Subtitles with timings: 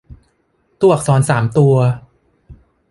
[0.81, 1.73] ตัวอักษรสามตัว